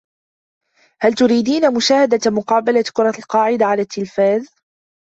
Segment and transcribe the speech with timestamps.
[1.01, 4.55] هل تريدين مشاهدة مقابلة كرة القاعدة على التلفاز؟